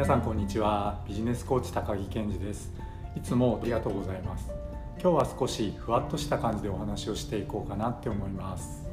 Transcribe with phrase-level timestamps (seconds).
[0.00, 0.98] 皆さんこんにちは。
[1.06, 2.72] ビジネスコーチ高木健二です。
[3.14, 4.50] いつもありがとうございます。
[4.98, 8.88] 今日は少しふわっとした感じでお話をしていこうかなって思います。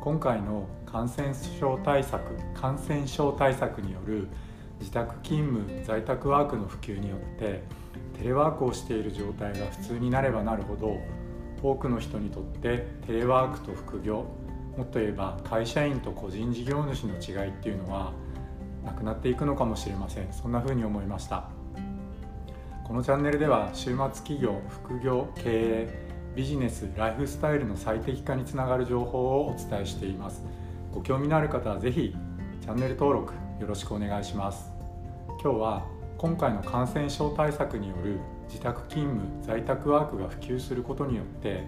[0.00, 2.22] 今回の感染症対策
[2.58, 4.28] 感染症対策による
[4.78, 7.62] 自宅勤務在宅ワークの普及によって
[8.18, 10.96] テレワークをしている状態が普通になればなるほど
[11.62, 14.24] 多くの人にとってテレワークと副業
[14.78, 18.14] もっと言えば会社員と個人事業主の違いっていうのは
[18.84, 20.32] なくなっていくのかもしれません。
[20.32, 21.48] そんな風に思いました。
[22.84, 30.42] このチャンネルでは週末企業副業経営ビジネスライフスタイルの最適化につながる情報をお伝えしています。
[30.92, 32.14] ご興味のある方は是非
[32.60, 34.72] チャンネル登録よろしくお願いします。
[35.42, 35.86] 今日は
[36.18, 38.18] 今回の感染症対策による
[38.48, 41.64] 自宅勤務在宅ワークが普及することによって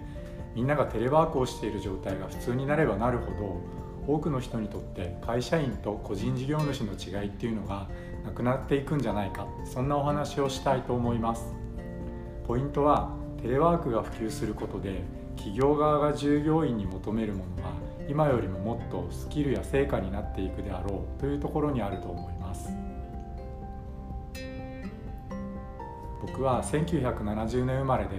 [0.53, 7.87] みんながテレワークをしている状態が普通になればなるほど多くの人にとって会社員と個人事業主の違いっていうのが
[8.25, 9.47] なくなっていくんじゃないか。
[9.65, 11.53] そんなお話をしたいと思います。
[12.47, 13.09] ポイントは
[13.41, 15.03] テレワークが普及することで
[15.35, 17.71] 企業側が従業員に求めるものは
[18.07, 22.69] 今よりももっとスキルや成果になっていくであろうというところにあると思います。
[26.21, 28.11] 僕は1970年生まれで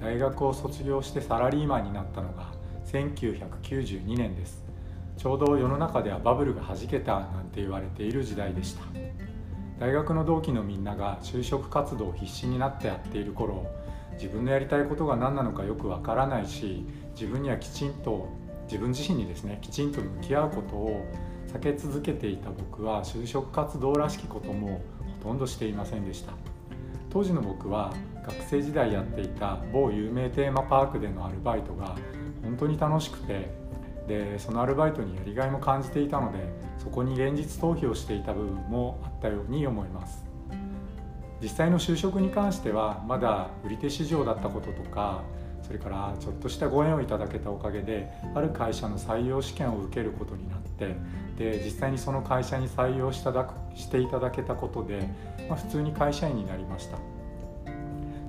[0.00, 2.52] 大学を卒業してサラリーマンになったのが
[2.86, 4.71] 1992年です。
[5.16, 8.82] ちょうど世の中ではバブルがはじけたなんて言われている時代でした。
[9.78, 13.66] 大学の同期のみんなが就職活動を必死になってやっている頃
[14.12, 18.28] 自分のやりたいことが何なのかよくわからないし自分にはきちんと
[18.66, 21.04] 自分自身にですねきちんと向き合うことを
[21.48, 24.82] 避け続けていた僕は就職活動らしきことも
[25.20, 26.32] ほとんどしていませんでした。
[27.10, 27.92] 当時の僕は
[28.24, 31.96] 学生時代やっていた某有名テーマパークでのアルバイトが
[32.42, 33.50] 本当に楽しくて
[34.06, 36.38] でそのアルバイトにやりがいも感じていたので
[36.78, 40.24] そこに現実逃避をしていた部分もあったように思います。
[41.40, 45.22] 実際の就職に関してはまだ売り手市場だったこととか
[45.62, 50.94] それからちょっとしたご縁をいただけたおかげである会社の採用試験を受けることになって
[51.36, 55.08] で実際にその会社に採用しただしていただけたことで、
[55.48, 56.98] まあ、普通に会社員になりました。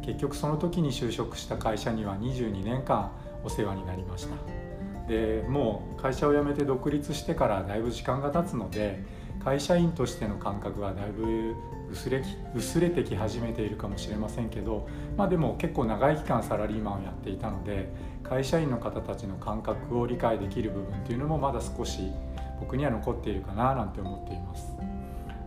[0.01, 3.11] 結局その時に就職した会社には22年間
[3.43, 4.62] お世話になりました。
[5.07, 9.03] でもう会社を辞めて独立してからだいぶ時間が経つので
[9.43, 11.55] 会社員としての感覚はだいぶ
[11.91, 12.23] 薄れ
[12.55, 14.87] 薄れてき始めているかもしれませんけど、
[15.17, 17.89] まあ、でも結構長い期間サラリーマンをやっていたので
[18.23, 22.11] 会社員の方たちの感覚を理解できる部分っていうのもまだ少し
[22.59, 24.71] 僕には残っているかななんて思っています。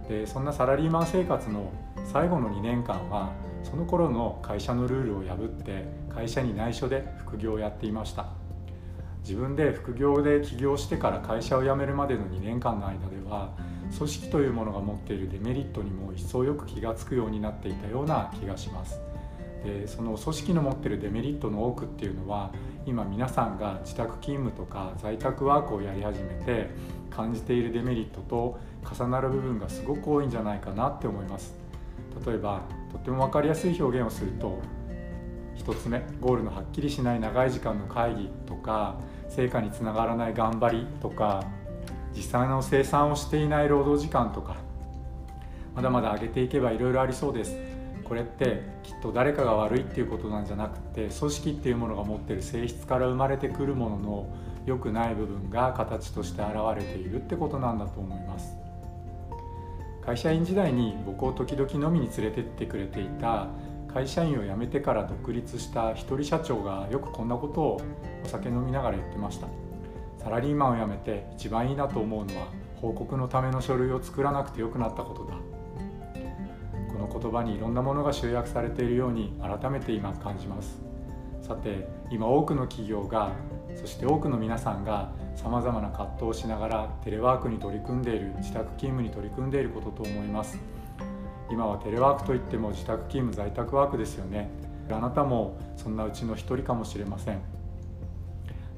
[0.08, 1.72] でそんなサラリーマン生活の
[2.04, 3.32] 最後の2年間は
[3.64, 5.84] その頃の会社のルールを破って
[6.14, 8.45] 会社に内緒で副業をやっていました。
[9.26, 13.50] 自分で副業で起業してから会社を辞めるまでの2年間の間では
[13.98, 19.00] 組織というものが持っているデメリットにも一層よく気が付くようになっていたような気がします。
[19.64, 22.52] でその組織の持っているデメリットの多くっていうのは
[22.86, 26.70] 今皆さんが自宅勤務とか在宅ワークをやり始めて
[27.10, 31.52] 感じているデメリットと重なる部分がすごく多いんじゃないかなって思います。
[32.24, 34.60] 例えばとっても分かりやすい表現をすると
[35.66, 38.96] 1つ目ゴールのはっきりしない長い時間の会議とか
[39.28, 41.44] 成果につながらない頑張りとか
[42.14, 44.56] 実際の生産をしていない労働時間とか
[45.74, 47.54] まだまだ上げていけばいろいろありそうです。
[48.02, 54.26] これってきっと誰かが悪いっていうことなんじゃなくて組織っていうものが持ってる性質から生まれてくるものの
[54.64, 58.56] 良くない部分が形として現れているってことなんだと思います。
[60.04, 63.48] 会社員時代に僕を時々飲みに連れてってくれていた
[63.96, 67.80] 会社員を辞めてから独立した一人社長がよくこんなことを
[68.22, 69.48] お酒飲みながら言ってました。
[70.22, 75.32] サラリーマンを辞めて一番いいなと思うのは報告のための書類を作らなくてよくなったことだ。
[76.92, 80.78] この言葉にいろんなものが集約されているように改めて今感じます。
[81.40, 83.30] さて今多くの企業が
[83.76, 90.75] そして多くの皆さんがさまざまな葛藤をしながらテレワークに取り組んでいる自宅勤務に取り組んでいることと思います。
[91.50, 94.50] 今はテレワークといっても自宅勤務在宅ワークですよね。
[94.90, 97.34] あなたもそんなうちの一人かもしれません。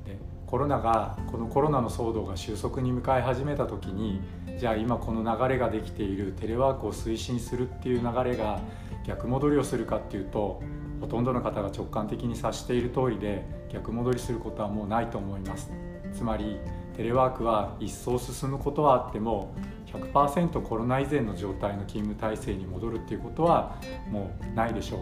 [0.04, 4.20] でコロナがこのコロナの騒動が収束に向かい始めた時に
[4.58, 8.60] じゃあ今この流れができているテレワークを推進するっていう流れが
[9.06, 10.62] 逆戻りをするかっていうと
[11.00, 15.70] ほとんどの方が直感的に察している通りで逆戻りすることはもうないと思います。
[16.12, 16.58] つまり
[16.96, 19.54] テレワークは一層進むことはあっても
[19.92, 23.76] 100%コロナ以前の状態の勤務体制に戻るっていうことは
[24.10, 25.00] もうないでしょう。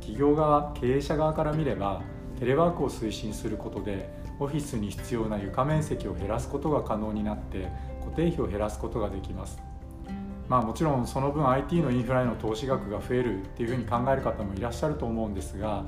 [0.00, 2.02] 企業側経営者側から見れば
[2.38, 7.68] テレワークを推進することでオフィスに必要な床面積を減らすことが可能になって
[8.00, 9.60] 固定費を減らすことができます。
[10.48, 15.84] まあもちろんその分 IT のインフラへの投資額が増えるっていうふうに考える方もいらっしゃると思うんですが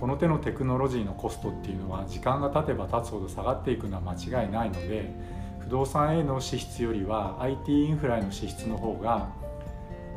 [0.00, 5.12] この手のテクノロジーのコストっていうのは時間が経てば経つほど下がっていくのは間違いないので
[5.66, 9.30] 不動産への支出よりは IT インフラへの支出の方が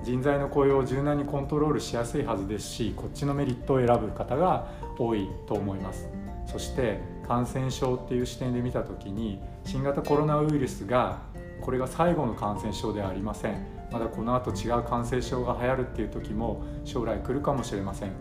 [0.04, 4.68] 人材の雇用を柔軟にコントロールしやすいはずですしこっちのメリットを選ぶ方が
[5.00, 6.08] 多いと思います。
[6.46, 11.24] そして感染症っていう視点で見た時に新型コロナウイルスが
[11.62, 13.66] これが最後の感染症ではありません。
[13.92, 18.12] まだこの後違う感染症が流行るっていう時も将来来るかもしれません。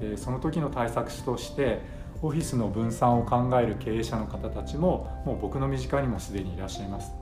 [0.00, 1.80] でその時の対策として
[2.22, 7.12] オフィスの分散を考える経営者の方たちももう僕の身近にもすでにいらっしゃいます。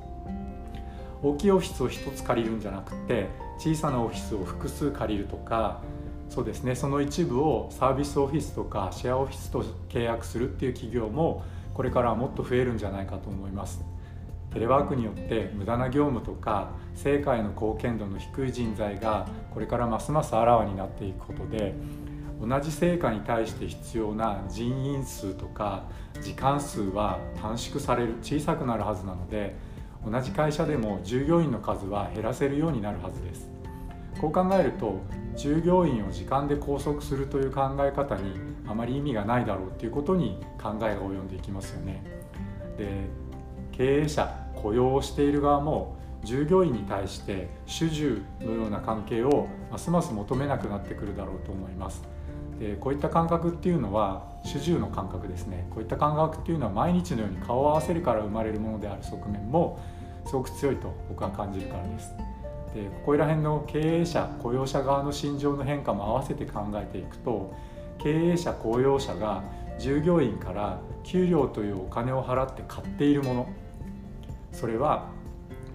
[1.23, 5.81] 大きいオフィスを1つ借りるんじゃなくて小さなオフィスを複数借りるとか
[6.29, 11.43] そうですねその一部をサービスオフィスとかシェアオフィスと契約するっていう企業も
[11.73, 13.83] これからはもっと増えるんじゃないかと思います。
[14.53, 21.75] テレワークによって無駄な業務とか成果への貢献度の低い人材がこれからますますあらわになっていくことで
[22.47, 25.85] 同じ成果に対して必要な人員数とか
[26.21, 29.57] 時間数は短縮される小さくなるはずなので
[30.05, 33.49] 同じ会社でも従業員の数は減らせるようになるはずです。
[34.21, 35.01] こう考えると
[35.35, 38.35] 従業員を時間で拘束するという考え方に
[38.67, 42.03] あまり意味がないだろうということに考えが及んでいきますよね。
[42.77, 43.07] で
[43.73, 52.14] 経営者雇用をしている側も従業員に対して主従のような関係をますます求めなくなってくるだろうと思います。
[52.59, 55.67] でこういった感覚っていうのは主従の感覚ですね。
[55.71, 59.81] こういった感覚っていうのは毎日のように顔を合わせるから生まれるものである側面も
[60.27, 62.15] すごく強いと僕は感じるからです。
[62.75, 67.55] でここら辺の経営者雇用者側の心情の変化も合わせて考えていくと
[67.99, 69.43] 経営者雇用者が
[69.79, 73.49] 従業員から給料というお金を払って買っているもの
[74.53, 75.09] それは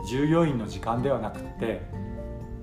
[0.07, 1.81] 従業員の時間ではなくて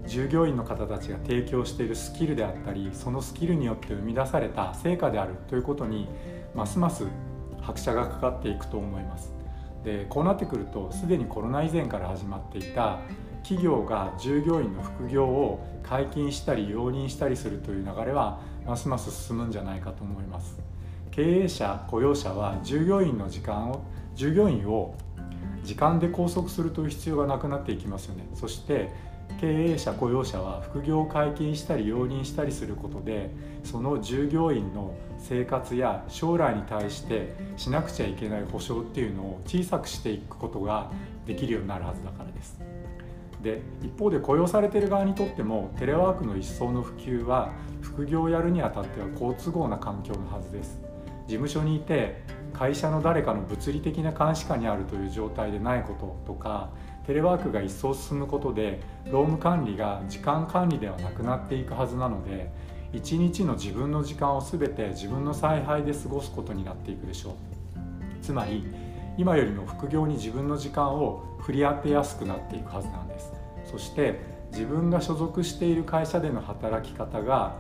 [0.07, 6.09] 従業員の方たちが提供しているスキルであったりそのスキルによって生み出された成果であるということに
[6.55, 7.07] ますます
[7.61, 9.35] 拍車がかかっていくと思います。
[9.85, 13.01] でこうなってくるとすでにコロナ以前から始まっていた
[13.43, 20.59] 企業が従業員の副業を解禁したり容認したりするという流れはますます進むんじゃないかと思います。
[21.13, 23.83] 経営者雇用者は従業員の時間を
[24.15, 24.95] 従業員を
[25.63, 28.29] 時間で拘束するという必要がなくなっていきますよね。
[28.35, 28.91] そして
[29.41, 33.31] 経営者雇用者は副業を解禁したり容認したりすることで
[33.65, 40.91] その従業員の生活や将来に対してしなくちゃいけない保障っていうのを小さくしていくことが
[41.27, 42.59] できるようになるはずだからです。
[43.43, 50.81] で一方で雇用されてる側にとってもテレワークの一層の普及は副業をやるにあたっては好都合な環境のはずです。
[51.27, 52.23] 事務所にいて
[52.53, 55.95] 会社の誰かの物理的な監視下にあるという状態でないこ
[56.25, 56.71] ととか
[57.07, 62.51] テレワークが一層進むことで労務管理が時間管理ではなくなっていくはずなので
[62.93, 67.35] 一日の自分の時間を全て自分の采配で過ごすことになっていくでしょう。
[68.23, 68.67] つまり
[69.17, 73.33] 今よりも副業に自分の時間を振り当てやすくなっていくはずなんです。
[73.65, 74.21] そして
[74.51, 77.57] 自分が所属している会社での働き方が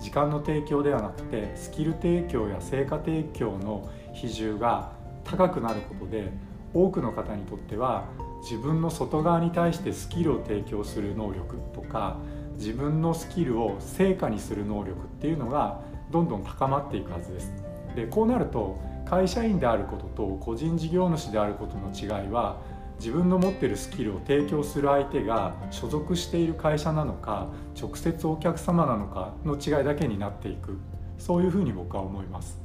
[0.00, 4.92] 時間の提供ではなくてスキル提供や成果提供の比重が
[5.24, 6.32] 高くなることで
[6.74, 8.04] 多くの方にとっては
[8.42, 12.18] 自分の外側に対してスキルを提供する能力とか
[12.58, 15.80] 自分のスキルを成果にする能力っていうのが
[16.10, 17.52] どんどん高まっていくはずです。
[17.94, 22.60] でこうなると会社員であることと個人事業主であることの違いは
[22.98, 27.48] 自分の持ってるスキルを提供する相手が所属している会社なのか
[27.80, 30.78] 直接お客様なのかの違いだけになっていく
[31.18, 32.58] そういうふうに僕は思います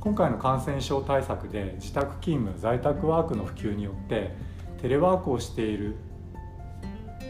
[0.00, 4.34] 今回の感染症対策で自宅勤務在宅ワークの普及によって
[4.80, 5.96] テレワークをしている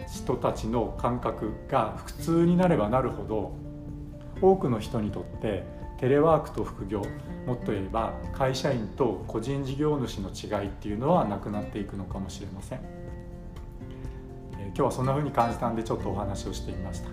[0.08, 3.52] 人たちの感覚が普通になればなるほど
[4.40, 5.64] 多くの人にとって
[5.98, 7.02] テレワークと副業
[7.46, 12.80] もっと言えば会社員と個人事業主の違いっていうのはなくなっていくのかもしれません、
[14.58, 17.08] え今日はそんな風に感じたんでちょっとお話をしてみました。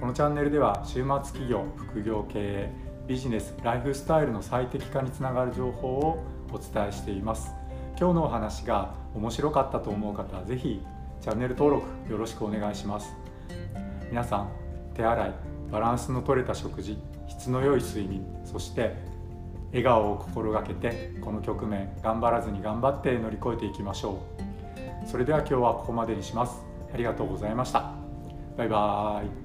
[0.00, 2.72] このチャンネルでは週末企業副業経営
[3.06, 7.63] ビジネスライフスタイルの最適化につながる情報をお伝えしています。
[7.96, 10.82] 今日のお話が面白かったと思う方は是非
[11.20, 13.14] チャンネル登録よろしくお願いします。
[14.10, 14.50] 皆さん
[14.94, 15.32] 手洗い
[15.70, 16.98] バランスの取れた食事
[17.28, 18.94] 質の良い睡眠そして
[19.68, 24.20] 笑顔を心がけてこの局面頑張らずに頑張って乗り越えていきましょ
[25.04, 25.08] う。
[25.08, 26.62] それでは今日はここまでにします。
[26.92, 27.92] ありがとうございました。
[28.56, 29.43] バイバーイ。